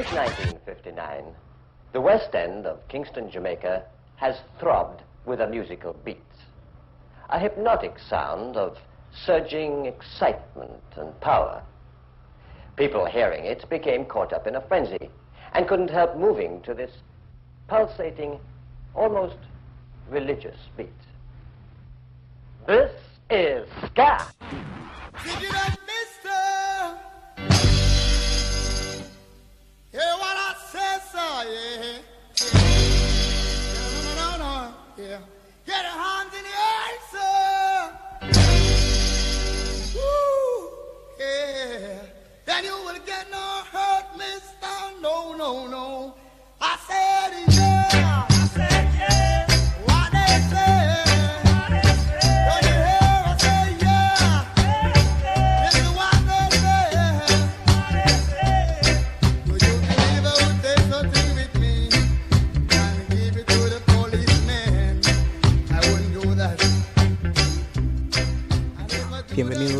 [0.00, 1.24] Since 1959,
[1.92, 3.82] the West End of Kingston, Jamaica
[4.16, 6.16] has throbbed with a musical beat.
[7.28, 8.78] A hypnotic sound of
[9.12, 11.62] surging excitement and power.
[12.76, 15.10] People hearing it became caught up in a frenzy
[15.52, 16.92] and couldn't help moving to this
[17.68, 18.40] pulsating,
[18.94, 19.36] almost
[20.08, 20.88] religious beat.
[22.66, 22.90] This
[23.28, 24.32] is ska.
[35.82, 36.52] Your hands in the
[37.10, 37.92] sir.
[39.96, 40.54] Woo,
[41.18, 42.62] yeah.
[42.62, 45.00] You will get no hurt, mister.
[45.00, 46.14] No, no, no.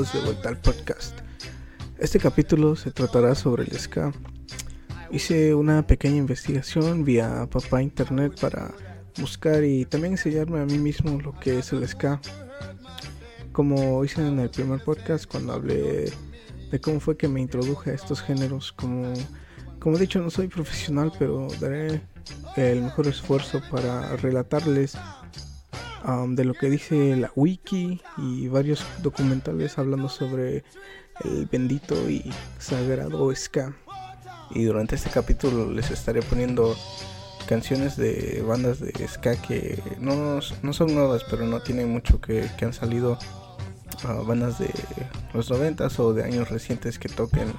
[0.00, 1.18] Bienvenidos de vuelta al podcast.
[1.98, 4.14] Este capítulo se tratará sobre el ska.
[5.10, 8.72] Hice una pequeña investigación vía papá internet para
[9.18, 12.18] buscar y también enseñarme a mí mismo lo que es el ska.
[13.52, 16.10] Como hice en el primer podcast cuando hablé
[16.70, 18.72] de cómo fue que me introduje a estos géneros.
[18.72, 19.12] Como,
[19.80, 22.00] como he dicho, no soy profesional, pero daré
[22.56, 24.96] el mejor esfuerzo para relatarles
[26.06, 30.64] um, de lo que dice la wiki y varios documentales hablando sobre
[31.24, 33.74] el bendito y sagrado ska.
[34.50, 36.76] Y durante este capítulo les estaré poniendo
[37.48, 42.48] canciones de bandas de ska que no, no son nuevas, pero no tienen mucho que,
[42.58, 43.18] que han salido.
[44.04, 44.70] uh, bandas de
[45.34, 47.52] los noventas o de años recientes que toquen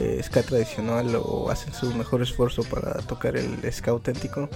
[0.00, 4.48] eh, ska tradicional o hacen su mejor esfuerzo para tocar el ska auténtico.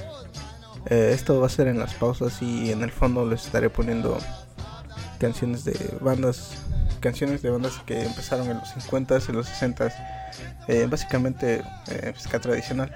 [0.86, 4.18] Eh, esto va a ser en las pausas y en el fondo les estaré poniendo
[5.18, 6.52] canciones de bandas,
[7.00, 9.92] canciones de bandas que empezaron en los 50s, en los 60s,
[10.68, 12.92] eh, básicamente eh, ska tradicional.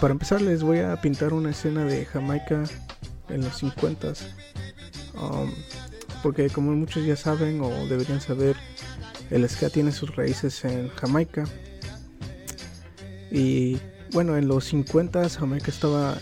[0.00, 2.64] Para empezar les voy a pintar una escena de Jamaica
[3.28, 4.26] en los 50s.
[5.14, 5.50] um,
[6.22, 8.56] porque como muchos ya saben o deberían saber,
[9.30, 11.44] el ska tiene sus raíces en Jamaica.
[13.30, 13.78] Y
[14.12, 16.16] bueno, en los 50 Jamaica estaba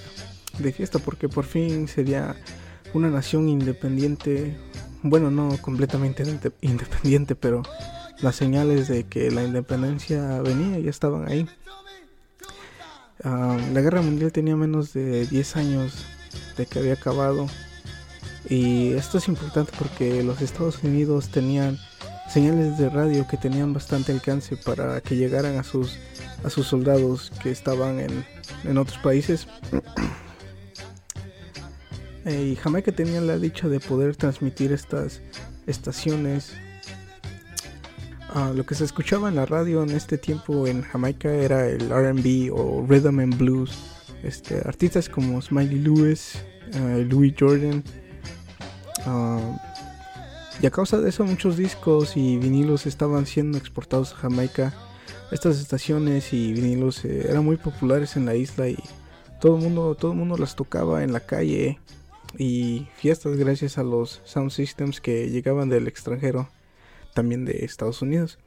[0.58, 2.36] de fiesta porque por fin sería
[2.94, 4.56] una nación independiente.
[5.02, 7.62] Bueno, no completamente inde- independiente, pero
[8.20, 11.46] las señales de que la independencia venía ya estaban ahí.
[13.24, 16.04] Ah, la guerra mundial tenía menos de 10 años
[16.56, 17.46] de que había acabado.
[18.48, 21.78] Y esto es importante porque los Estados Unidos tenían
[22.28, 25.98] señales de radio que tenían bastante alcance para que llegaran a sus
[26.44, 28.24] a sus soldados que estaban en,
[28.64, 29.46] en otros países.
[32.24, 35.22] Eh, y Jamaica tenía la dicha de poder transmitir estas
[35.66, 36.52] estaciones.
[38.34, 41.88] Ah, lo que se escuchaba en la radio en este tiempo en Jamaica era el
[41.88, 43.78] RB o Rhythm and Blues.
[44.22, 46.34] Este, artistas como Smiley Lewis,
[46.74, 47.82] eh, Louis Jordan.
[49.06, 49.38] ah,
[50.60, 54.74] y a causa de eso muchos discos y vinilos estaban siendo exportados a Jamaica.
[55.30, 58.78] Estas estaciones y vinilos eh, eran muy populares en la isla y
[59.40, 61.78] todo el mundo todo mundo las tocaba en la calle
[62.36, 66.48] y fiestas gracias a los sound systems que llegaban del extranjero
[67.14, 68.38] también de Estados Unidos.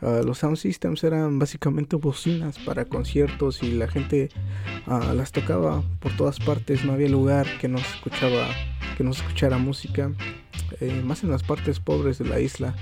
[0.00, 4.30] Ah, los sound systems eran básicamente bocinas para conciertos y la gente
[4.86, 6.84] ah, las tocaba por todas partes.
[6.84, 8.48] No había lugar que no escuchaba
[8.96, 10.10] que no escuchara música
[10.80, 12.74] eh, más en las partes pobres de la isla.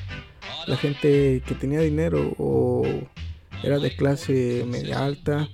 [0.67, 2.85] La gente que tenía dinero o
[3.63, 5.49] era de clase media alta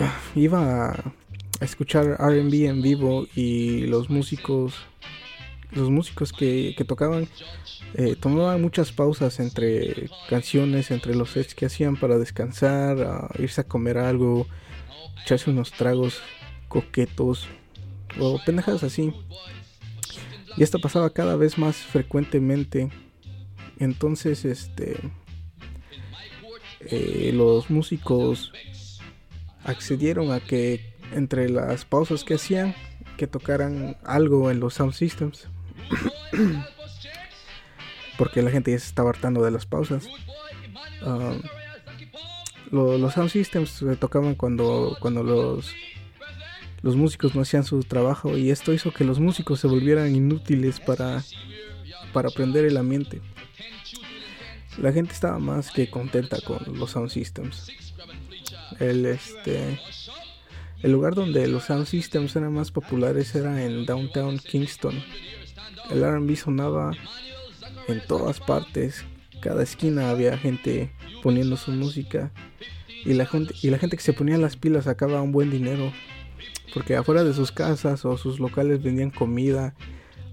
[0.00, 1.12] ah, iba a,
[1.60, 4.74] escuchar R&B en vivo y los músicos
[5.72, 7.28] los músicos que, tocaban
[7.94, 13.64] eh, tomaban muchas pausas entre canciones entre los sets que hacían para descansar irse a
[13.64, 14.46] comer algo
[15.22, 16.20] echarse unos tragos
[16.68, 17.48] coquetos
[18.20, 19.12] o pendejadas así
[20.58, 22.90] y esto pasaba cada vez más frecuentemente
[23.80, 24.98] entonces, este,
[26.80, 28.52] eh, los músicos
[29.64, 32.74] accedieron a que entre las pausas que hacían,
[33.16, 35.46] que tocaran algo en los sound systems.
[38.18, 40.08] Porque la gente ya se estaba hartando de las pausas.
[42.72, 45.72] Lo- los sound systems se tocaban cuando, cuando los,
[46.82, 50.80] los músicos no hacían su trabajo y esto hizo que los músicos se volvieran inútiles
[50.80, 51.22] para,
[52.12, 53.20] para aprender el ambiente.
[54.78, 57.70] la gente estaba más que contenta con los sound systems.
[58.78, 59.80] El este
[60.82, 64.94] el lugar donde los sound systems eran más populares era en downtown Kingston.
[65.90, 66.92] El R&B sonaba
[67.88, 69.04] en todas partes,
[69.40, 70.92] cada esquina había gente
[71.22, 72.30] poniendo su música
[73.04, 75.92] y la gente y la gente que se ponía las pilas sacaba un buen dinero
[76.74, 79.74] porque afuera de sus casas o sus locales vendían comida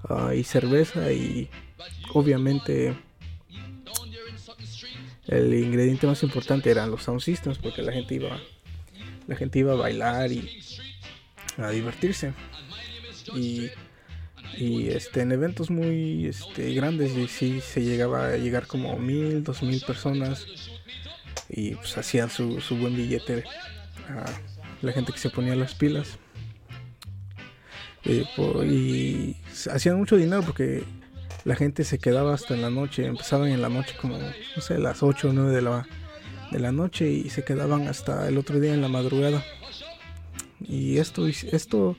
[0.09, 1.49] ah, y cerveza y
[2.13, 2.95] obviamente
[5.27, 8.39] el ingrediente más importante eran los sound systems porque la gente iba
[9.27, 10.59] la gente iba a bailar y
[11.57, 12.33] a divertirse.
[13.35, 13.69] Y,
[14.57, 19.43] y este en eventos muy este, grandes y sí se llegaba a llegar como mil
[19.43, 20.45] dos mil personas
[21.49, 23.43] y pues hacían su, su buen billete
[24.09, 24.25] a
[24.81, 26.17] la gente que se ponía las pilas
[28.05, 28.23] y,
[28.63, 29.37] y
[29.71, 30.83] hacían mucho dinero porque
[31.43, 34.77] la gente se quedaba hasta en la noche, empezaban en la noche como, no sé,
[34.79, 35.87] las 8 o 9 de la,
[36.51, 39.43] de la noche y se quedaban hasta el otro día en la madrugada.
[40.61, 41.97] Y esto, esto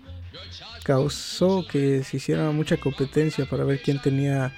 [0.83, 4.53] causó que se hiciera mucha competencia para ver quién tenía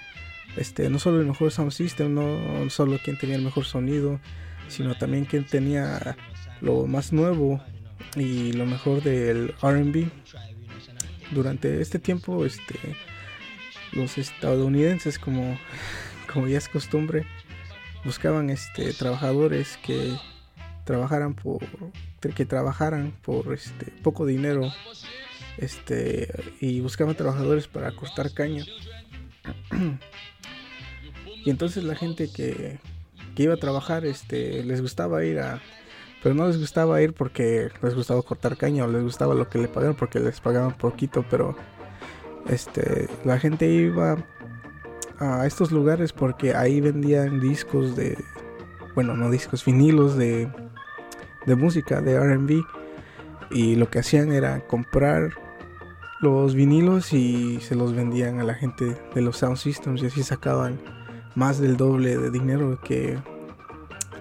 [0.56, 4.20] este no solo el mejor sound system, no solo quién tenía el mejor sonido,
[4.68, 6.16] sino también quién tenía
[6.60, 7.62] lo más nuevo
[8.16, 10.08] y lo mejor del R&B.
[11.30, 12.78] Durante este tiempo, este
[13.92, 15.58] los estadounidenses, como,
[16.32, 17.26] como ya es costumbre,
[18.04, 20.16] buscaban este trabajadores que
[20.84, 21.60] trabajaran por
[22.34, 24.72] que trabajaran por este poco dinero
[25.58, 28.64] este y buscaban trabajadores para cortar caña
[31.44, 32.78] y entonces la gente que,
[33.36, 35.60] que iba a trabajar este les gustaba ir a
[36.22, 39.58] pero no les gustaba ir porque les gustaba cortar caña o les gustaba lo que
[39.58, 41.56] le pagaban porque les pagaban poquito pero
[42.48, 44.16] este, la gente iba
[45.18, 48.16] a estos lugares porque ahí vendían discos de,
[48.94, 50.48] bueno, no discos, vinilos de,
[51.46, 52.64] de música, de RB.
[53.50, 55.30] Y lo que hacían era comprar
[56.20, 60.22] los vinilos y se los vendían a la gente de los sound systems y así
[60.22, 60.78] sacaban
[61.34, 63.18] más del doble de dinero que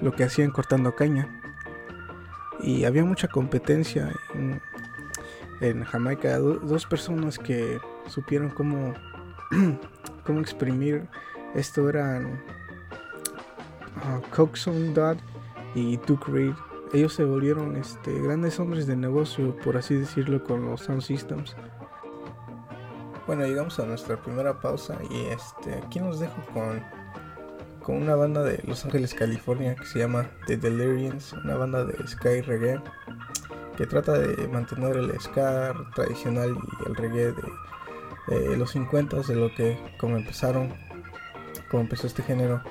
[0.02, 1.37] lo que hacían cortando caña.
[2.62, 6.38] Y había mucha competencia en, Jamaica.
[6.38, 8.94] dos personas que supieron cómo,
[10.26, 11.08] cómo exprimir
[11.56, 12.44] esto eran
[13.96, 15.18] uh, Coxon Dodd
[15.74, 16.54] y Duke Reed.
[16.94, 21.56] Ellos se volvieron este, grandes hombres de negocio, por así decirlo, con los sound systems.
[23.26, 26.82] Bueno, llegamos a nuestra primera pausa y este, aquí nos dejo con,
[27.88, 32.06] con una banda de Los Ángeles, California, que se llama The Delirians, una banda de
[32.06, 32.82] Sky Reggae,
[33.78, 37.44] que trata de mantener el ska tradicional y el reggae de
[38.28, 40.74] eh, los 50 de lo que como empezaron
[41.72, 42.62] como empezó este género.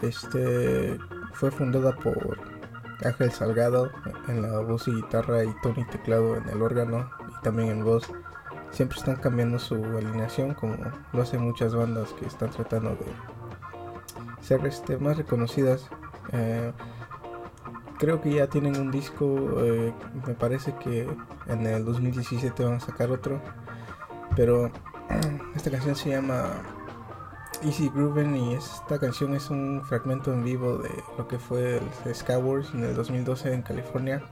[0.00, 0.98] Este
[1.34, 2.38] fue fundada por
[3.04, 3.90] Ángel Salgado
[4.28, 8.10] en la voz y guitarra y Tony Teclado en el órgano y también en voz.
[8.70, 10.78] Siempre están cambiando su alineación como
[11.12, 13.45] lo hacen muchas bandas que están tratando de
[14.40, 15.88] ser este, más reconocidas
[16.32, 16.72] eh,
[17.98, 19.92] creo que ya tienen un disco eh,
[20.26, 21.08] me parece que
[21.46, 23.40] en el 2017 van a sacar otro
[24.34, 24.70] pero
[25.54, 26.62] esta canción se llama
[27.62, 32.14] Easy Groovin y esta canción es un fragmento en vivo de lo que fue el
[32.14, 34.22] Skywars en el 2012 en California.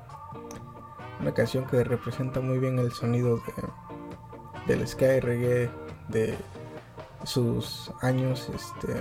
[1.21, 5.71] Una canción que representa muy bien el sonido de, del sky reggae
[6.09, 6.37] de
[7.25, 9.00] sus años este,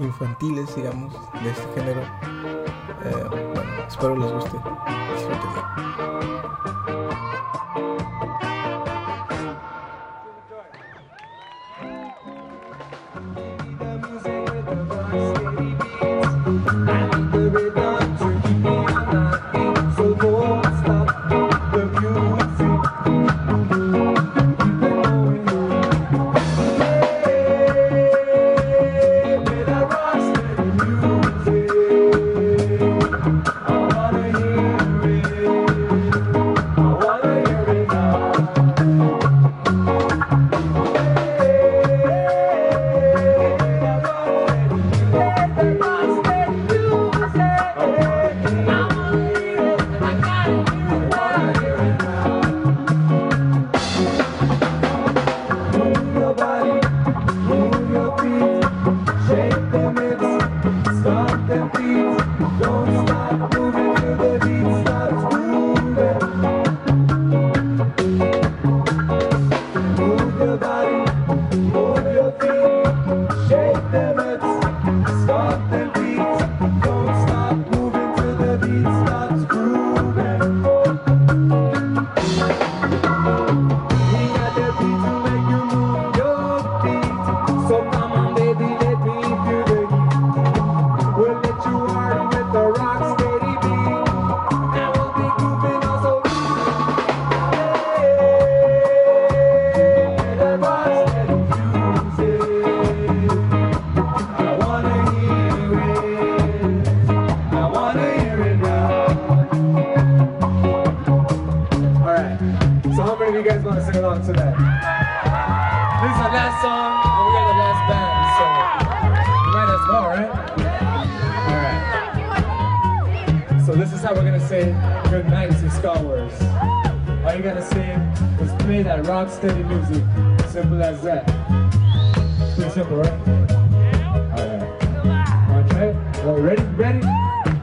[0.00, 1.12] infantiles, digamos,
[1.42, 2.00] de este género.
[3.04, 4.58] Eh, espero les guste.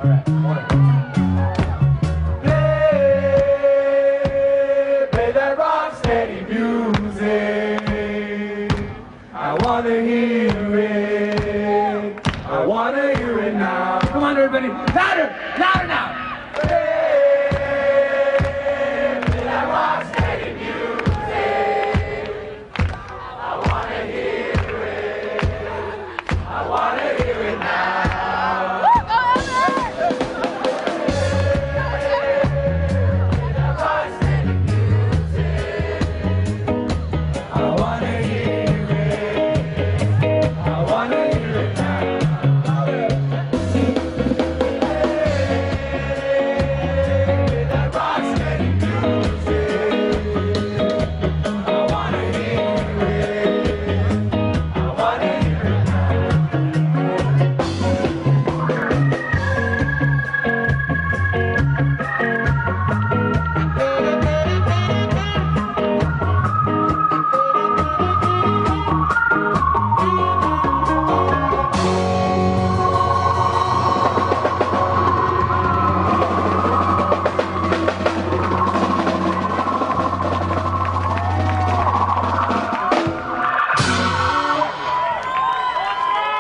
[0.08, 0.24] I
[9.64, 12.28] wanna hear it.
[12.46, 14.00] I wanna hear it now.
[14.02, 14.68] Come on, everybody.
[14.68, 15.45] Louder!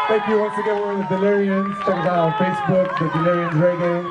[0.07, 0.77] Thank you once again.
[0.77, 1.73] We're the Delirians.
[1.81, 4.05] Check us out on Facebook, the Delirians Reggae.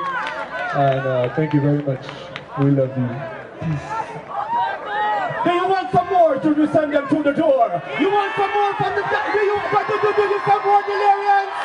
[0.75, 2.03] And uh, thank you very much.
[2.59, 3.07] We love you.
[5.47, 6.35] Do you want some more?
[6.35, 7.71] Do you send them to the door?
[7.95, 11.55] You want some more from the Do you want to do, you some more deliriums?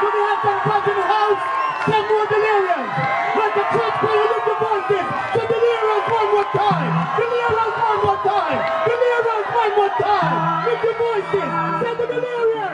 [0.00, 1.42] Do we have some fun in the house?
[1.84, 2.92] Some more deliriums.
[3.36, 5.06] Let the church play with the voices.
[5.36, 6.92] The deliriums one more time.
[7.12, 8.60] Deliriums one more time.
[8.88, 10.64] Deliriums one more time.
[10.64, 11.48] With the voices.
[11.84, 12.65] Send the deliriums.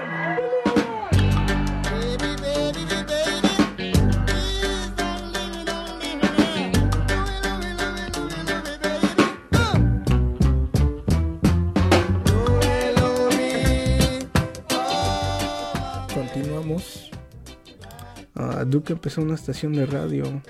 [18.65, 20.43] Duke empezó una estación de radio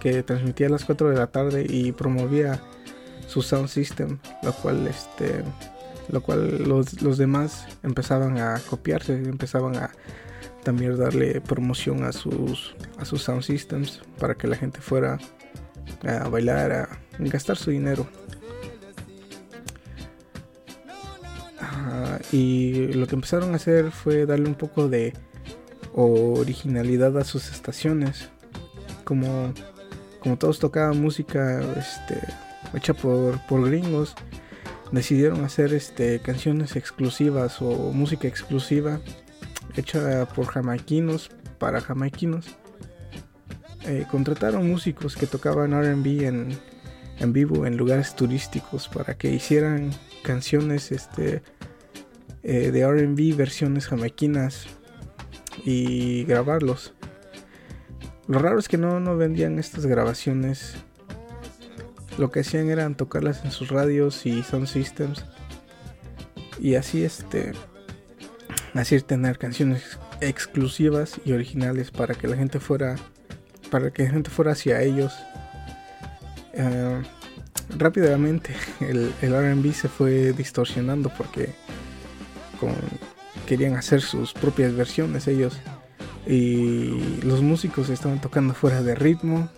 [0.00, 2.60] que transmitía a las 4 de la tarde y promovía
[3.26, 5.44] su sound system, lo cual este
[6.08, 9.90] lo cual los, los demás empezaban a copiarse, empezaban a
[10.64, 15.18] también darle promoción a sus a sus sound systems para que la gente fuera
[16.02, 16.88] a bailar, a
[17.18, 18.06] gastar su dinero.
[21.60, 25.12] Ah, y lo que empezaron a hacer fue darle un poco de
[25.94, 28.28] originalidad a sus estaciones.
[29.04, 29.52] Como,
[30.20, 32.20] como todos tocaban música este,
[32.74, 34.14] hecha por, por gringos,
[34.92, 39.00] decidieron hacer este, canciones exclusivas o música exclusiva
[39.76, 42.46] hecha por jamaiquinos para jamaiquinos.
[43.84, 46.58] Eh, contrataron músicos que tocaban RB en,
[47.18, 49.90] en vivo en lugares turísticos para que hicieran
[50.22, 51.42] canciones este,
[52.44, 54.68] eh, de RB, versiones jamaiquinas
[55.64, 56.94] y grabarlos.
[58.28, 60.74] Lo raro es que no, no vendían estas grabaciones.
[62.18, 65.24] Lo que hacían eran tocarlas en sus radios y sound systems.
[66.58, 67.52] Y así este.
[68.74, 72.96] Así tener canciones exclusivas y originales para que la gente fuera.
[73.70, 75.12] Para que la gente fuera hacia ellos.
[76.54, 77.02] Eh,
[77.76, 81.54] rápidamente el, el RB se fue distorsionando porque
[82.60, 82.74] con,
[83.46, 85.58] querían hacer sus propias versiones ellos.
[86.26, 89.48] Y los músicos estaban tocando fuera de ritmo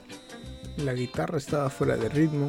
[0.78, 2.48] la guitarra estaba fuera de ritmo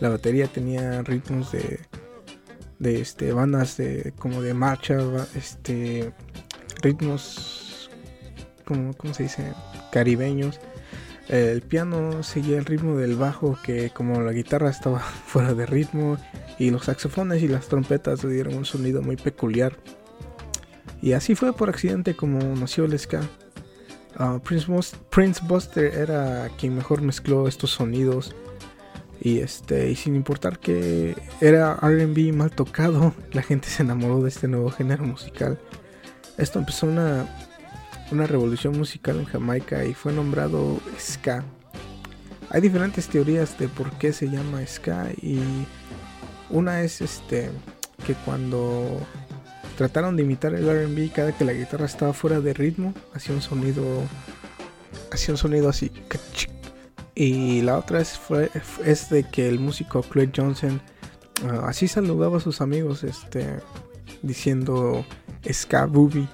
[0.00, 4.98] la batería tenía ritmos de este bandas de como de marcha
[5.34, 6.12] este
[6.82, 7.90] ritmos
[8.64, 9.54] como cómo se dice
[9.90, 10.60] caribeños.
[11.28, 16.16] El piano seguía el ritmo del bajo que como la guitarra estaba fuera de ritmo
[16.58, 19.76] y los saxofones y las trompetas le dieron un sonido muy peculiar
[21.02, 23.20] y así fue por accidente como nació el ska.
[24.16, 28.34] Ah, Prince, Bus- Prince Buster era quien mejor mezcló estos sonidos
[29.20, 34.28] y este y sin importar que era R&B mal tocado, la gente se enamoró de
[34.28, 35.58] este nuevo género musical.
[36.36, 37.26] Esto empezó una
[38.10, 41.44] una revolución musical en Jamaica y fue nombrado ska.
[42.50, 45.38] Hay diferentes teorías de por qué se llama ska y
[46.48, 47.50] una es este
[48.06, 48.98] que cuando
[49.78, 53.40] trataron de imitar el R&B cada que la guitarra estaba fuera de ritmo hacía un
[53.40, 53.84] sonido
[55.12, 55.92] hacía un sonido así
[57.14, 58.18] Y la otra es,
[58.84, 60.80] es de que el músico Craig Johnson
[61.44, 63.60] ah, así saludaba a sus amigos, este,
[64.22, 65.04] diciendo
[65.48, 66.28] Ska Booby.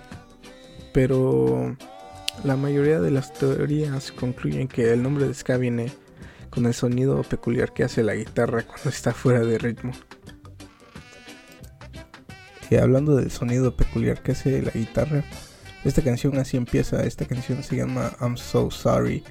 [0.93, 1.77] Pero
[2.45, 5.93] la mayoría de las teorías concluyen que el nombre de Ska viene
[6.51, 9.93] con el sonido peculiar que hace la guitarra cuando está fuera de ritmo.
[12.83, 15.25] Hablando del sonido peculiar que hace la guitarra,
[15.85, 17.03] esta canción así empieza.
[17.05, 19.23] Esta canción se llama I'm So Sorry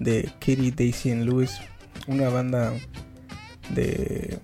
[0.00, 1.60] de Katie, Daisy and Lewis,
[2.06, 2.72] una banda
[3.70, 4.38] de,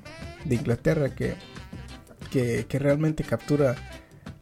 [0.44, 1.34] de Inglaterra que,
[2.30, 3.76] que, que realmente captura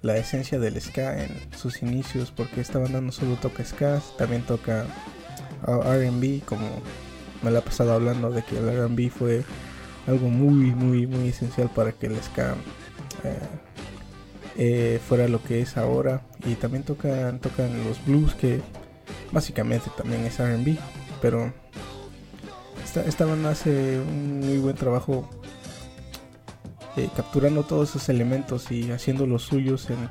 [0.02, 4.42] la esencia del ska en sus inicios porque esta banda no solo toca ska, también
[4.42, 4.86] toca
[5.66, 6.68] RB como
[7.42, 9.44] me la he pasado hablando de que el RB fue
[10.06, 12.54] algo muy muy muy esencial para que el ska
[13.24, 13.38] eh,
[14.58, 18.60] eh, fuera lo que es ahora y también tocan tocan los blues que
[19.32, 20.76] básicamente también es RB
[21.22, 21.52] pero
[22.84, 25.28] esta, esta banda hace un muy buen trabajo
[26.98, 30.10] eh, capturando todos esos elementos y haciendo los suyos en,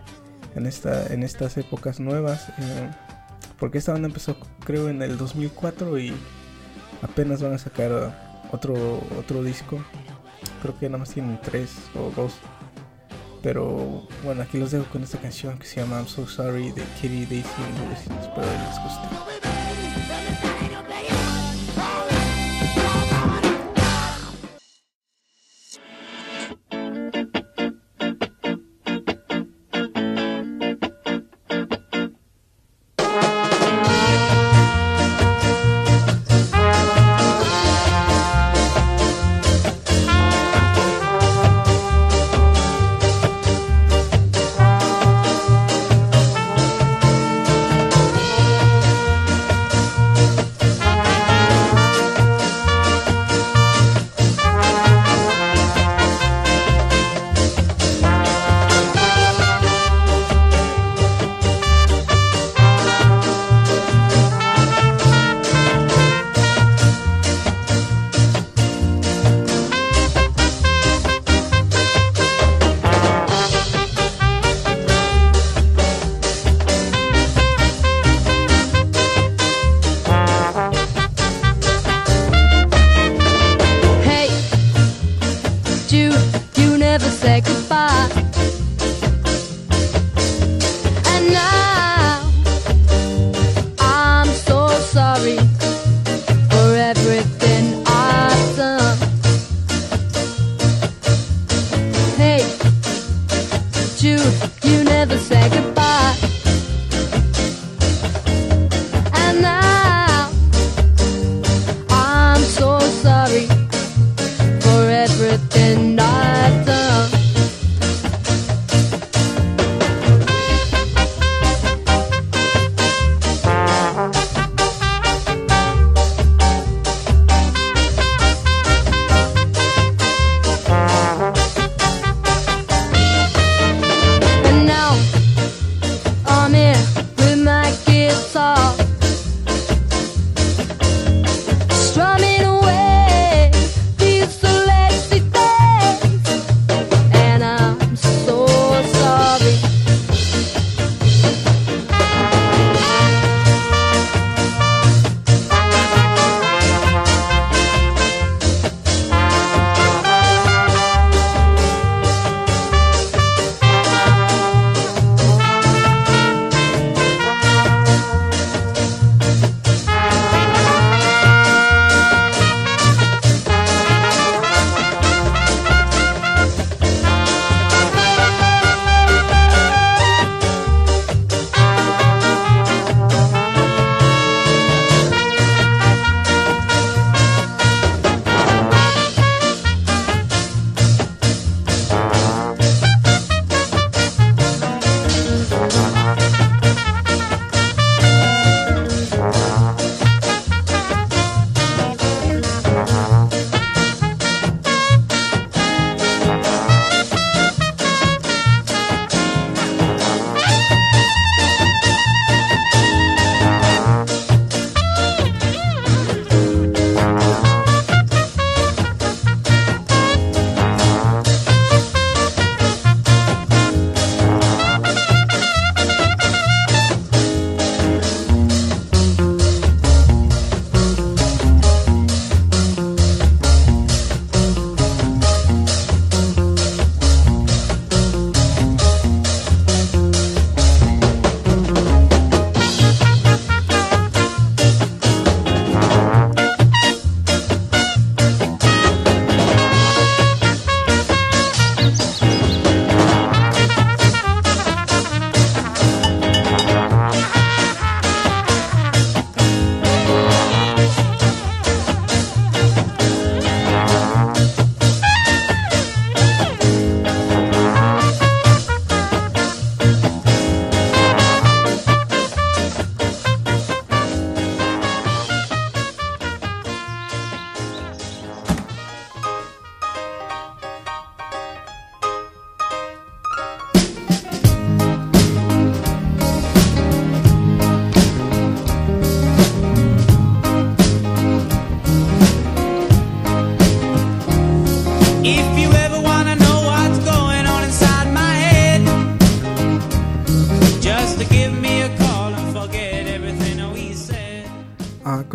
[0.56, 2.48] en, esta, en estas épocas nuevas.
[2.60, 2.90] Eh,
[3.60, 6.14] porque esta banda empezó creo en el 2004 y
[7.02, 9.84] apenas van a sacar otro, otro disco.
[10.62, 12.36] Creo que nada más tienen tres o dos.
[13.42, 16.84] Pero bueno, aquí los dejo con esta canción que se llama I'm So Sorry de
[17.02, 17.44] Kitty Daisy
[18.22, 19.57] espero les guste.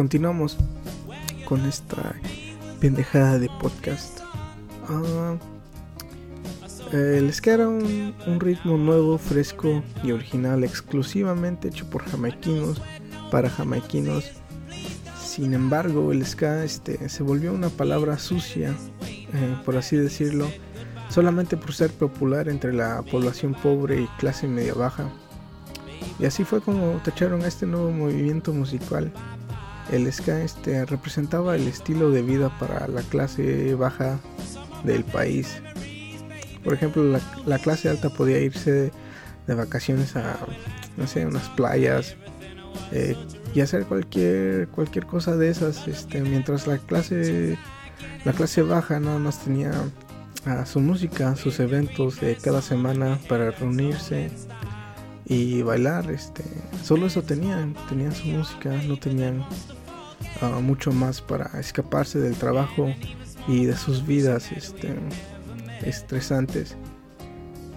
[0.03, 0.57] Continuamos
[1.45, 2.17] con esta
[2.81, 4.19] pendejada de podcast.
[6.93, 12.83] El ska era un, un ritmo nuevo, fresco y original, exclusivamente hecho por jamaiquinos,
[13.31, 14.25] para jamaiquinos.
[15.25, 18.75] Sin embargo, el ska este, se volvió una palabra sucia,
[19.07, 20.49] eh, por así decirlo,
[21.11, 25.09] solamente por ser popular entre la población pobre y clase media baja.
[26.19, 29.13] Y así fue como tacharon este nuevo movimiento musical.
[29.91, 34.19] El ska este, representaba el estilo de vida para la clase baja
[34.85, 35.61] del país.
[36.65, 38.93] Por ejemplo, la, la clase alta podía irse
[39.47, 40.39] de, vacaciones a,
[40.97, 42.17] no sé, unas playas
[42.93, 43.17] eh,
[43.55, 45.87] y hacer cualquier cualquier cosa de esas.
[45.89, 47.59] Este, mientras la clase
[48.25, 49.73] la clase baja nada más tenía
[50.45, 54.31] a su música, sus eventos de cada semana para reunirse
[55.27, 56.11] y bailar.
[56.11, 56.45] Este,
[56.83, 59.45] solo eso tenían, tenían su música, no tenían
[60.41, 62.93] ah, mucho más para escaparse del trabajo
[63.49, 64.95] y de sus vidas este,
[65.85, 66.77] estresantes.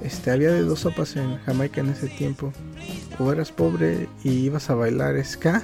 [0.02, 2.52] Este, había de dos sopas en Jamaica en ese tiempo.
[3.18, 5.64] O eras pobre y ibas a bailar ska,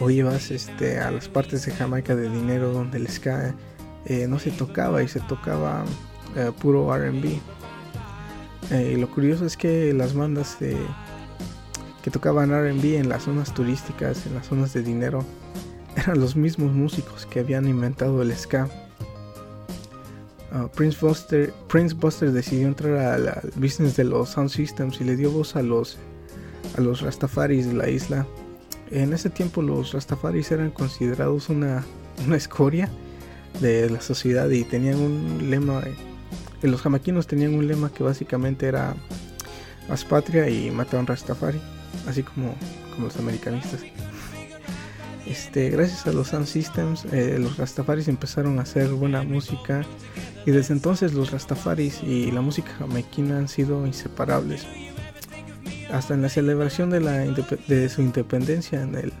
[0.00, 3.54] o ibas este, a las partes de Jamaica de dinero donde el ska
[4.06, 5.84] eh, no se tocaba y se tocaba
[6.36, 7.38] eh, puro RB.
[8.70, 10.76] Eh, lo curioso es que las bandas de,
[12.02, 15.24] que tocaban RB en las zonas turísticas, en las zonas de dinero,
[15.96, 18.68] eran los mismos músicos que habían inventado el ska.
[20.50, 25.14] Uh, Prince, Buster, Prince Buster decidió entrar al business de los sound systems y le
[25.14, 25.98] dio voz a los,
[26.76, 28.26] a los Rastafaris de la isla.
[28.90, 31.84] En ese tiempo los Rastafaris eran considerados una,
[32.26, 32.88] una escoria
[33.60, 35.94] de la sociedad y tenían un lema, eh,
[36.62, 38.96] los jamaquinos tenían un lema que básicamente era
[39.88, 41.60] haz patria y mata a un Rastafari,
[42.06, 42.54] así como,
[42.94, 43.80] como los americanistas.
[45.28, 49.84] Este, gracias a los sound systems, eh, los Rastafaris empezaron a hacer buena música
[50.46, 54.66] y desde entonces los Rastafaris y la música jamaiquina han sido inseparables.
[55.92, 59.12] Hasta en la celebración de, la de su independencia en el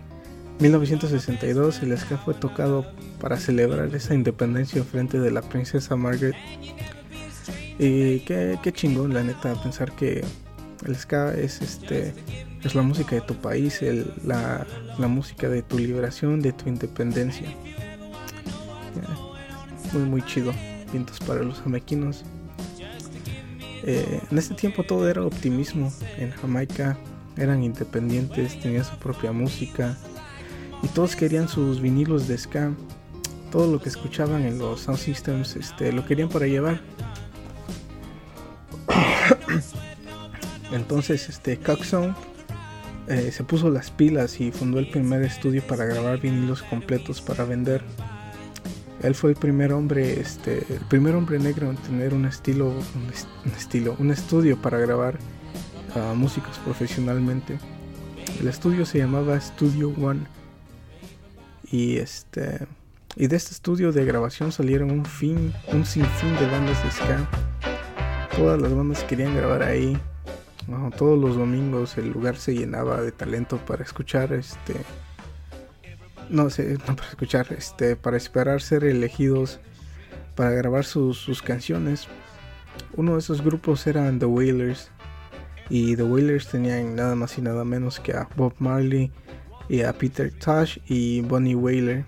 [0.60, 2.86] 1962, el ska fue tocado
[3.20, 6.34] para celebrar esa independencia frente de la princesa Margaret.
[7.78, 10.24] Y qué, qué chingón, la neta, pensar que
[10.86, 12.12] el ska es este
[12.64, 14.66] es la música de tu país, el- la,
[14.98, 17.48] la música de tu liberación, de tu independencia.
[19.92, 20.52] Muy muy chido,
[20.92, 22.24] vientos para los jamaiquinos.
[23.84, 25.92] Eh, en ese tiempo todo era optimismo.
[26.18, 26.98] En Jamaica
[27.36, 29.96] eran independientes, tenían su propia música
[30.82, 32.72] y todos querían sus vinilos de ska.
[33.52, 36.80] Todo lo que escuchaban en los sound systems este, lo querían para llevar.
[40.72, 42.14] Entonces, este Coxon
[43.08, 47.44] eh, se puso las pilas y fundó el primer estudio para grabar vinilos completos para
[47.44, 47.82] vender.
[49.02, 53.10] Él fue el primer hombre, este, el primer hombre negro en tener un estilo, un,
[53.12, 55.16] est- un estilo, un estudio para grabar
[55.94, 57.58] a músicos profesionalmente.
[58.40, 60.20] El estudio se llamaba Studio One
[61.70, 62.66] y este
[63.16, 67.47] y de este estudio de grabación salieron un fin, un sinfín de bandas de ska.
[68.38, 69.98] Todas las bandas querían grabar ahí.
[70.96, 74.74] Todos los domingos el lugar se llenaba de talento para escuchar este
[76.30, 79.60] no sé, no para escuchar, este, para esperar ser elegidos
[80.34, 82.06] para grabar sus, sus canciones.
[82.94, 84.90] Uno de esos grupos eran The Wailers.
[85.68, 89.10] Y The Wailers tenían nada más y nada menos que a Bob Marley
[89.68, 92.04] y a Peter Tosh y Bonnie Wailer.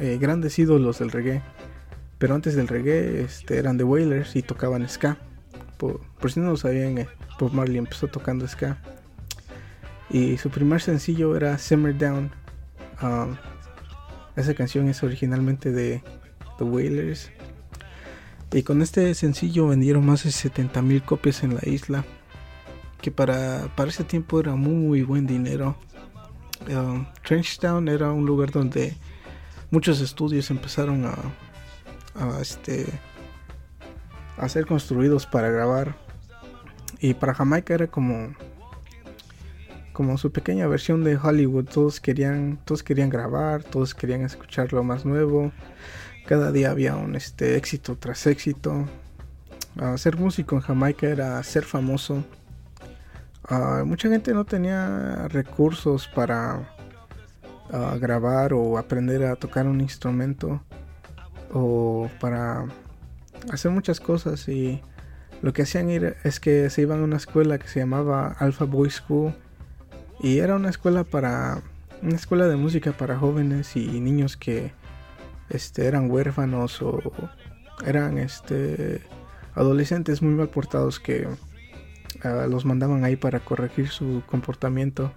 [0.00, 1.40] Eh, grandes ídolos del reggae.
[2.18, 5.16] Pero antes del reggae este, eran The Wailers y tocaban ska.
[5.76, 7.08] Por, por si no lo sabían, eh,
[7.38, 8.78] Bob Marley empezó tocando ska.
[10.10, 12.30] Y su primer sencillo era Simmer Down.
[13.02, 13.36] Um,
[14.36, 16.02] esa canción es originalmente de
[16.58, 17.30] The Wailers.
[18.52, 22.04] Y con este sencillo vendieron más de 70 mil copias en la isla.
[23.00, 25.76] Que para, para ese tiempo era muy buen dinero.
[26.68, 28.96] Um, Trenchtown era un lugar donde
[29.70, 31.14] muchos estudios empezaron a,
[32.14, 32.86] a, este,
[34.36, 35.96] a ser construidos para grabar.
[36.98, 38.34] Y para Jamaica era como
[39.96, 41.64] como su pequeña versión de Hollywood.
[41.64, 45.52] Todos querían, todos querían grabar, todos querían escuchar lo más nuevo.
[46.26, 48.84] Cada día había un este éxito tras éxito.
[49.78, 52.22] Ah, ser músico en Jamaica era ser famoso.
[53.48, 56.68] Ah, mucha gente no tenía recursos para
[57.72, 60.60] ah, grabar o aprender a tocar un instrumento
[61.54, 62.66] o para
[63.50, 64.80] hacer muchas cosas y
[65.42, 68.64] lo que hacían ir es que se iban a una escuela que se llamaba Alpha
[68.64, 69.34] Boy School
[70.20, 71.62] y era una escuela para
[72.02, 74.72] una escuela de música para jóvenes y niños que
[75.48, 77.00] este, eran huérfanos o
[77.84, 79.00] eran este,
[79.54, 81.28] adolescentes muy mal portados que
[82.22, 85.12] ah, los mandaban ahí para corregir su comportamiento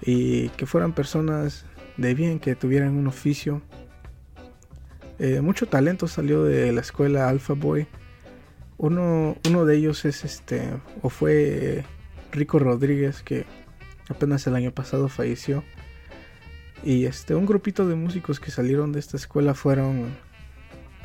[0.00, 1.64] y que fueran personas
[1.96, 3.62] de bien, que tuvieran un oficio.
[5.18, 7.86] Eh, mucho talento salió de la escuela Alpha Boy.
[8.76, 10.70] Uno, uno de ellos es este,
[11.02, 11.84] o fue
[12.32, 13.46] Rico Rodríguez, que
[14.08, 15.62] apenas el año pasado falleció.
[16.82, 20.10] Y este, un grupito de músicos que salieron de esta escuela fueron,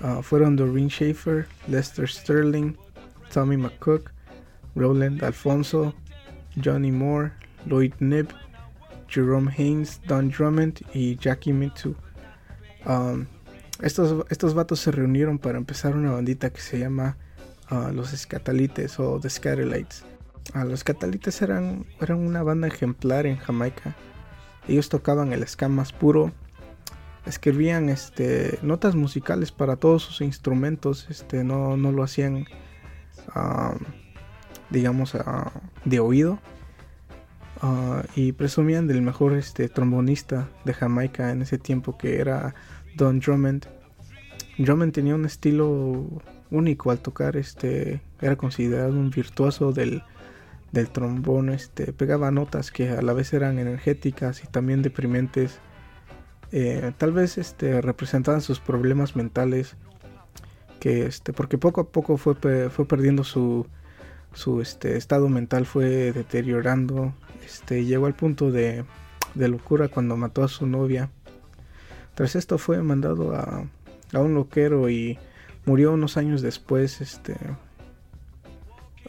[0.02, 2.74] ah, fueron Doreen Schaefer, Lester Sterling,
[3.32, 4.12] Tommy McCook,
[4.76, 5.94] Roland Alfonso,
[6.62, 7.32] Johnny Moore,
[7.66, 8.30] Lloyd Knibb,
[9.08, 11.96] Jerome Haynes, Don Drummond y Jackie Mitu.
[12.86, 13.28] Um,
[13.82, 17.18] estos, estos vatos se reunieron para empezar una bandita que se llama
[17.70, 20.06] ah, Los Escatalites o The Scatterlights.
[20.54, 23.96] Ah, los Escatalites eran, eran una banda ejemplar en Jamaica.
[24.68, 26.32] Ellos tocaban el ska más puro,
[27.26, 32.46] escribían este, notas musicales para todos sus instrumentos, este, no, no lo hacían,
[33.34, 33.76] ah,
[34.70, 35.18] digamos,
[35.86, 36.40] de oído.
[38.16, 42.56] Y presumían del mejor este, trombonista de Jamaica en ese tiempo que era
[42.96, 43.68] Don Drummond.
[44.58, 46.22] Drummond tenía un estilo
[46.52, 50.04] único al tocar, este, era considerado un virtuoso del,
[50.72, 55.60] del trombón, este, pegaba notas que a la vez eran energéticas y también deprimentes.
[56.52, 59.76] Eh, tal vez este, representaban sus problemas mentales,
[60.80, 62.36] que este, porque poco a poco fue,
[62.70, 63.68] fue perdiendo su,
[64.34, 67.14] su este, estado mental, fue deteriorando,
[67.46, 68.86] este, llegó al punto de,
[69.36, 71.12] de locura cuando mató a su novia.
[72.20, 73.66] Tras esto fue mandado a,
[74.12, 75.18] a un loquero y
[75.64, 77.38] murió unos años después, este,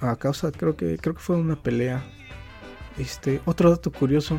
[0.00, 2.04] a causa creo que creo que fue una pelea.
[2.98, 4.38] Este otro dato curioso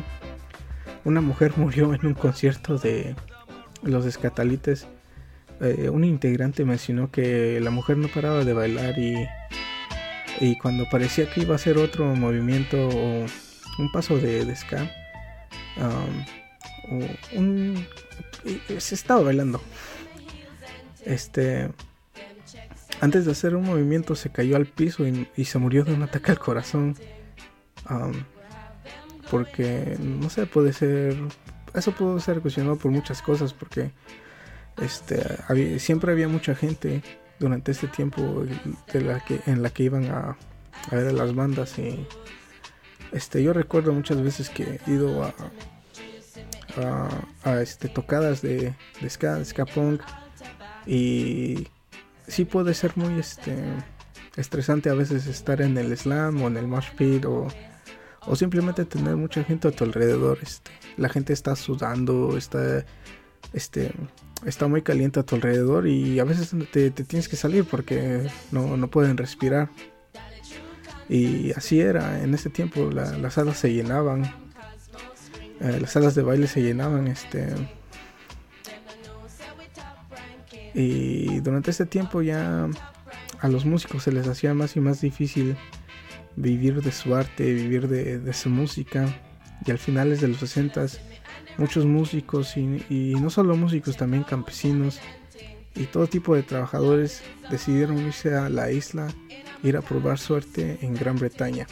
[1.04, 3.14] una mujer murió en un concierto de
[3.82, 4.86] los escatalites
[5.60, 9.28] Eh, un integrante mencionó que la mujer no paraba de bailar y
[10.40, 13.26] y cuando parecía que iba a hacer otro movimiento o
[13.78, 14.56] un paso de, de
[15.76, 16.24] um,
[16.90, 17.86] o un
[18.78, 19.60] se estaba bailando
[21.04, 21.70] este
[23.02, 26.30] antes de hacer un movimiento se cayó al piso y, se murió de un ataque
[26.30, 26.94] al corazón.
[29.28, 31.16] Porque, no sé, puede ser...
[31.74, 33.90] Eso puede ser cuestionado por muchas cosas porque
[34.80, 37.02] este, había- siempre había mucha gente
[37.40, 38.44] durante este tiempo
[38.92, 40.36] en la que iban a,
[40.88, 42.06] a ver a las bandas y
[43.10, 45.34] este, yo recuerdo muchas veces que he ido a,
[46.78, 50.02] a, este, tocadas de, de ska punk.
[50.86, 51.68] Y
[52.26, 53.54] sí puede ser muy este
[54.36, 57.48] estresante a veces estar en el slam o en el mosh pit o,
[58.26, 60.70] o simplemente tener mucha gente a tu alrededor este.
[60.96, 62.84] La gente está sudando está
[63.52, 63.92] este
[64.44, 68.26] está muy caliente a tu alrededor y a veces te, te tienes que salir porque
[68.50, 69.68] no, no pueden respirar.
[71.08, 74.34] Y así era en ese tiempo la- las salas se llenaban
[75.62, 77.54] eh, las salas de baile se llenaban este
[80.74, 82.68] y durante este tiempo ya
[83.40, 85.56] a los músicos se les hacía más y más difícil
[86.36, 89.06] vivir de su arte, vivir de, su música.
[89.66, 90.86] Y al finales de los 60
[91.58, 94.98] muchos músicos y no solo músicos, también campesinos
[95.74, 99.08] y todo tipo de trabajadores decidieron irse a la isla,
[99.62, 101.66] ir a probar suerte en Gran Bretaña.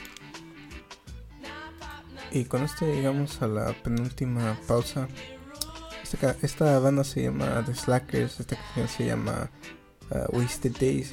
[2.32, 5.08] Y con esto llegamos a la penúltima pausa.
[6.02, 9.50] Esta, esta banda se llama The Slackers, esta canción se llama
[10.10, 11.12] uh, Wasted Days.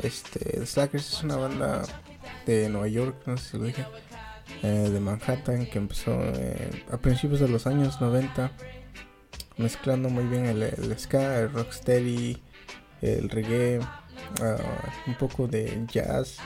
[0.00, 1.82] Este, The Slackers es una banda
[2.46, 3.86] de Nueva York, no sé si lo dije,
[4.62, 6.16] eh, de Manhattan, que empezó
[6.92, 8.52] a principios de los años 90,
[9.56, 12.40] mezclando muy bien el, el ska, el rocksteady,
[13.02, 13.80] el reggae,
[14.42, 14.56] ah,
[15.06, 16.38] un poco de jazz.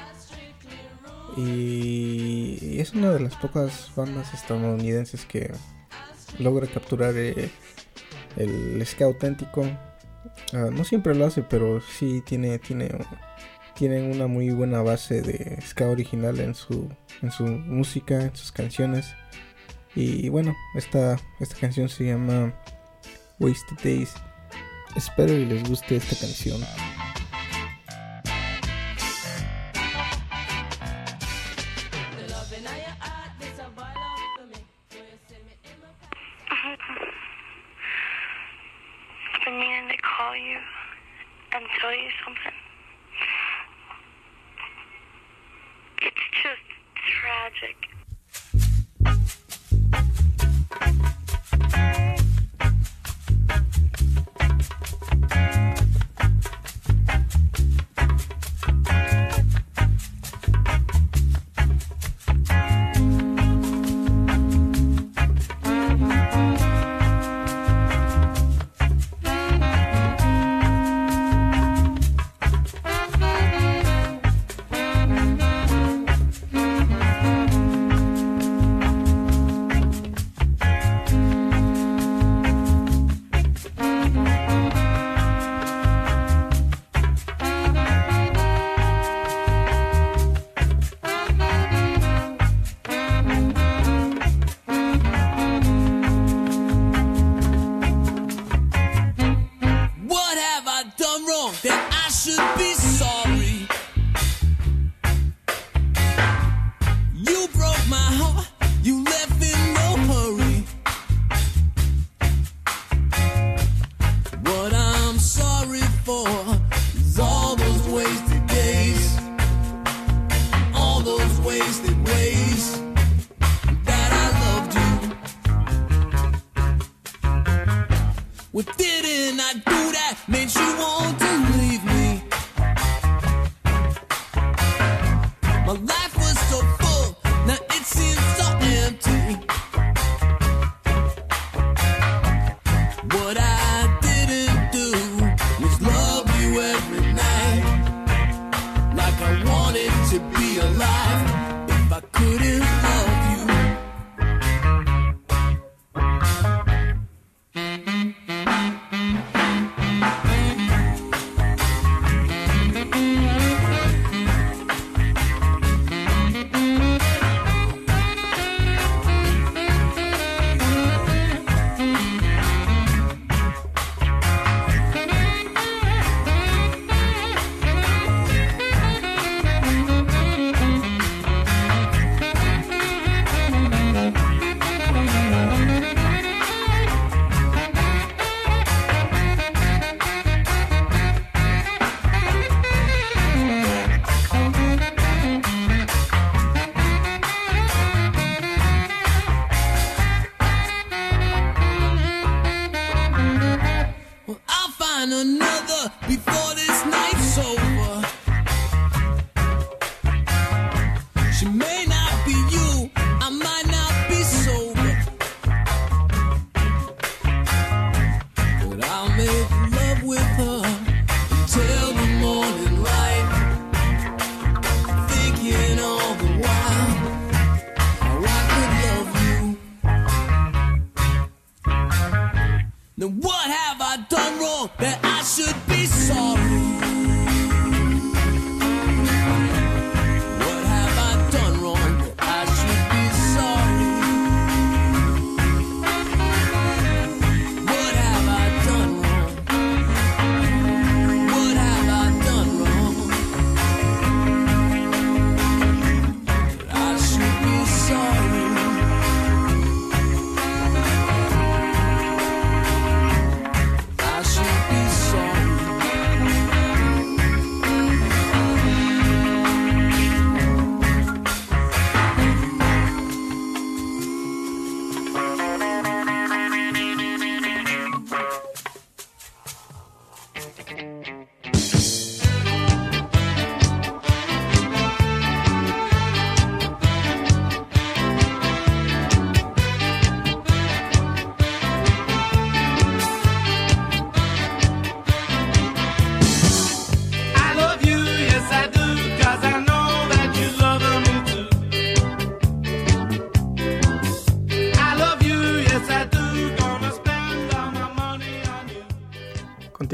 [1.37, 5.53] Y, es una de las pocas bandas estadounidenses que
[6.39, 7.51] logra capturar eh,
[8.37, 9.65] el ska auténtico.
[10.53, 12.91] Ah, no siempre lo hace, pero sí tiene, tiene,
[13.75, 16.89] tienen una muy buena base de ska original en su,
[17.23, 19.07] en su música, en sus canciones.
[19.95, 22.53] Y bueno, esta, esta canción se llama
[23.39, 24.15] Wasted Days.
[24.97, 26.61] Espero que les guste esta canción.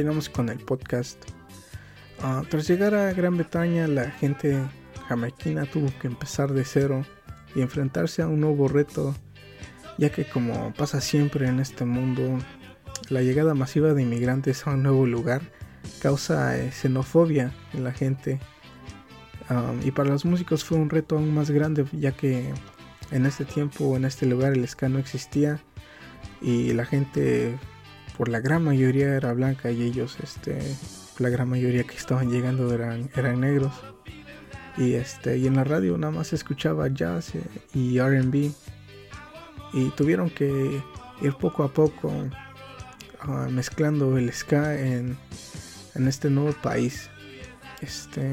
[0.06, 1.18] Continuamos con el podcast.
[2.22, 4.56] Ah, tras llegar a Gran Bretaña, la gente
[5.08, 7.04] jamaiquina tuvo que empezar de cero
[7.56, 9.16] y enfrentarse a un nuevo reto,
[9.98, 12.38] ya que como pasa siempre en este mundo,
[13.08, 15.42] la llegada masiva de inmigrantes a un nuevo lugar
[16.00, 18.38] causa eh, xenofobia en la gente.
[19.82, 22.54] Y para los músicos fue un reto aún más grande, ya que
[23.10, 25.58] en este tiempo, en este lugar, el ska no existía
[26.40, 27.58] y la gente
[28.16, 30.58] por la gran mayoría era blanca y ellos este
[31.18, 33.72] la gran mayoría que estaban llegando eran, eran negros.
[34.76, 37.32] Y este y en la radio nada más escuchaba jazz
[37.72, 38.50] y R&B
[39.72, 40.82] y tuvieron que
[41.22, 42.12] ir poco a poco
[43.20, 45.16] ah, mezclando el ska en,
[45.94, 47.08] en este nuevo país.
[47.80, 48.32] Este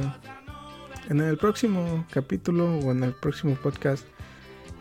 [1.10, 4.06] en el próximo capítulo o en el próximo podcast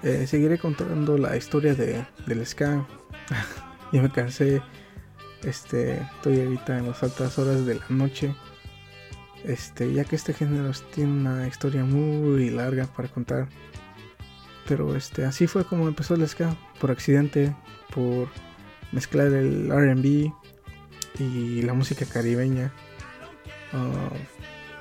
[0.03, 2.87] eh, seguiré contando la historia de, del ska.
[3.93, 4.63] Ya me cansé
[5.45, 8.35] este, estoy ahorita en las altas horas de la noche.
[9.45, 13.49] Este, ya que este género tiene una historia muy larga para contar.
[14.69, 17.55] Pero este, así fue como empezó el ska, por accidente,
[17.93, 18.29] por
[18.93, 20.33] mezclar el RB
[21.19, 22.73] y la música caribeña.
[23.73, 24.11] Ah,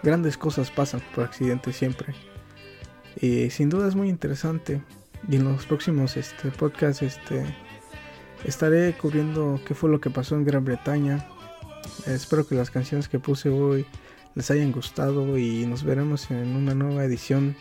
[0.04, 2.14] grandes cosas pasan por accidente siempre.
[3.20, 4.82] Y sin duda es muy interesante.
[5.28, 7.44] Y en los próximos este, podcasts este,
[8.46, 11.28] estaré cubriendo qué fue lo que pasó en Gran Bretaña.
[12.06, 13.86] Espero que las canciones que puse hoy
[14.36, 17.56] les hayan gustado y nos veremos en una nueva edición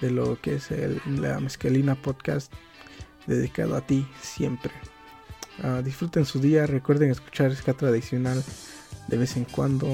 [0.00, 2.52] de lo que es el, la Mezcalina Podcast
[3.26, 4.72] dedicado a ti siempre.
[5.62, 8.42] Ah, disfruten su día, recuerden escuchar ska tradicional
[9.08, 9.88] de vez en cuando.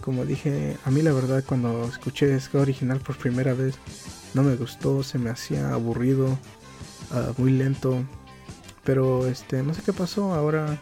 [0.00, 3.78] Como dije, a mí la verdad cuando escuché ska original por primera vez
[4.34, 6.38] no me gustó, se me hacía aburrido,
[7.12, 8.04] ah, muy lento.
[8.84, 10.80] Pero este, no sé qué pasó, ahora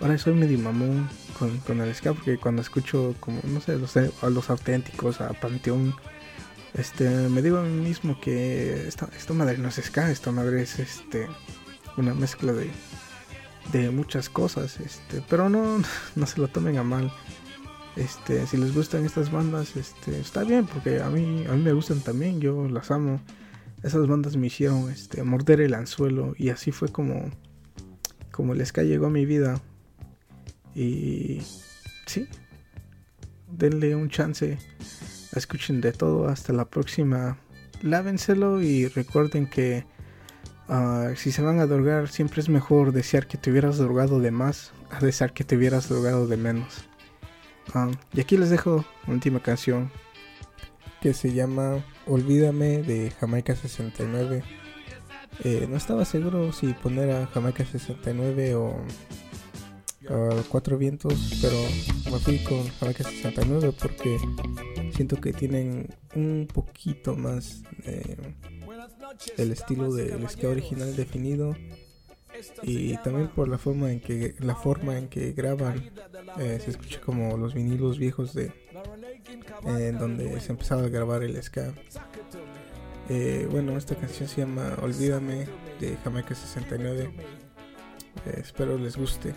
[0.00, 1.08] ahora soy medio mamón
[1.38, 5.32] con, con el ska porque cuando escucho como, no sé, los, a los auténticos, a
[5.32, 5.94] Panteón,
[6.74, 10.62] este, me digo a mí mismo que esta, esta madre no es ska, esta madre
[10.62, 11.26] es este,
[11.96, 12.70] una mezcla de,
[13.72, 15.82] de muchas cosas, este, pero no,
[16.16, 17.12] no se lo tomen a mal.
[17.96, 21.72] Este, si les gustan estas bandas, este, está bien, porque a mí, a mí me
[21.72, 23.20] gustan también, yo las amo.
[23.86, 27.30] Esas bandas me hicieron este, morder el anzuelo y así fue como,
[28.32, 29.60] como el ska llegó a mi vida.
[30.74, 31.40] Y
[32.04, 32.28] sí,
[33.48, 34.58] denle un chance,
[35.36, 37.38] escuchen de todo, hasta la próxima.
[37.80, 39.86] Lávenselo y recuerden que
[40.66, 44.32] ah, si se van a drogar, siempre es mejor desear que te hubieras drogado de
[44.32, 46.88] más a desear que te hubieras drogado de menos.
[47.72, 49.92] Ah, y aquí les dejo una última canción
[51.06, 54.42] que se llama Olvídame de Jamaica 69.
[55.44, 58.74] Eh, no estaba seguro si poner a Jamaica 69 o
[60.08, 61.54] a Cuatro Vientos, pero
[62.10, 64.18] me fui con Jamaica 69 porque
[64.96, 68.16] siento que tienen un poquito más eh,
[69.36, 71.54] el estilo del ska original definido
[72.62, 75.90] y también por la forma en que la forma en que graban
[76.38, 78.52] eh, se escucha como los vinilos viejos de
[79.64, 81.72] en donde se empezaba a grabar el ska.
[83.08, 85.46] Eh, bueno esta canción se llama Olvídame
[85.80, 87.12] de Jamaica 69
[88.24, 89.34] Eh, espero les guste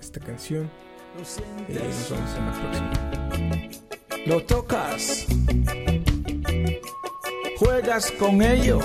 [0.00, 0.70] esta canción.
[1.68, 3.76] Y nos vemos en la próxima.
[4.26, 5.26] Lo tocas,
[7.58, 8.80] juegas con ello.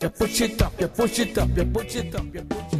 [0.00, 2.74] You push it up, you push it up, you push it up, you push it
[2.74, 2.77] up.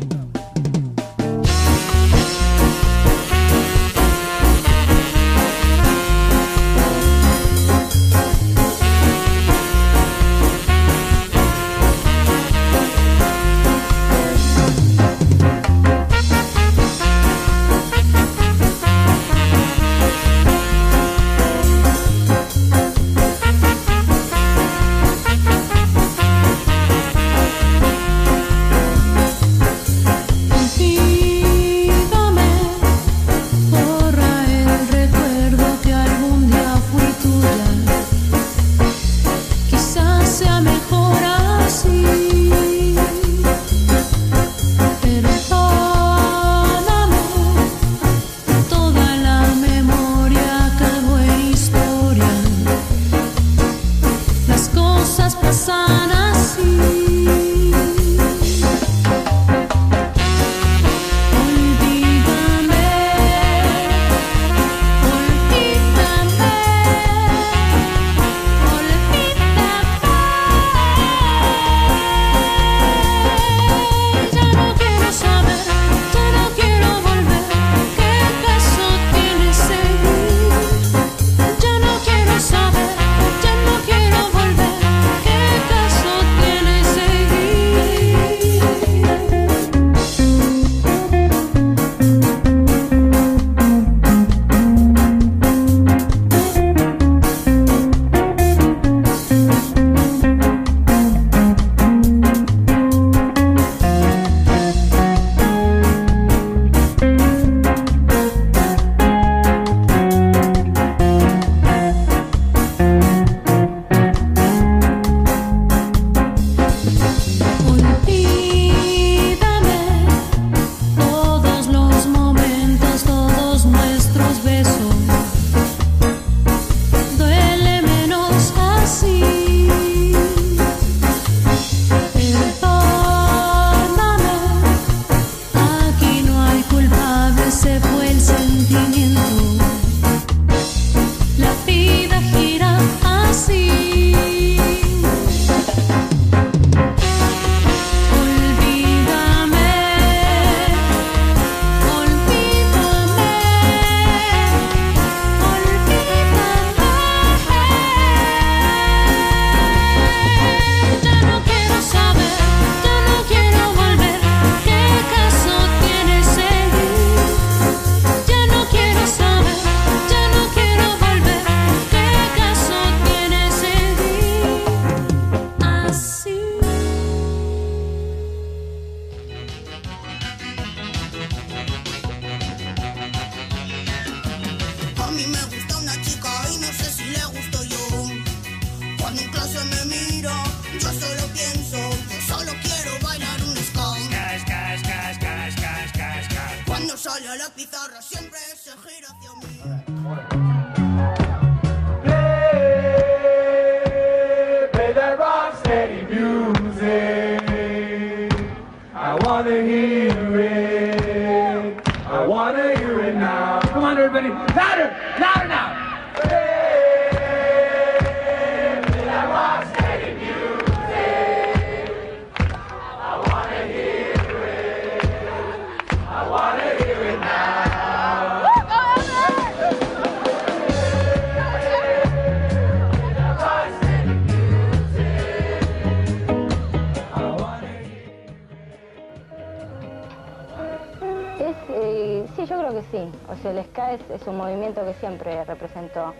[243.30, 246.14] O sea, el ska es, un movimiento que siempre representó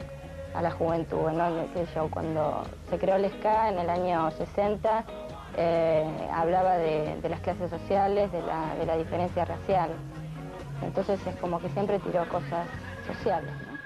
[0.54, 1.50] a la juventud, ¿no?
[2.11, 5.04] Cuando se creó el ska en el año 60,
[5.56, 9.90] eh, hablaba de, de las clases sociales, de la, de la diferencia racial.
[10.82, 12.66] Entonces es como que siempre tiró cosas
[13.06, 13.50] sociales.
[13.66, 13.78] ¿no?